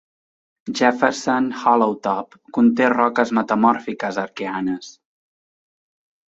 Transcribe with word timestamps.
Jefferson-Hollowtop 0.77 2.33
conté 2.59 2.87
roques 2.95 3.35
metamòrfiques 3.41 4.19
arqueanes. 4.25 4.91